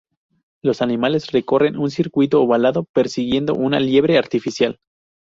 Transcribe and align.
Los 0.63 0.81
animales 0.81 1.27
recorren 1.31 1.77
un 1.77 1.91
circuito 1.91 2.41
ovalado 2.41 2.85
persiguiendo 2.91 3.53
una 3.53 3.79
liebre 3.79 4.17
artificial. 4.17 4.79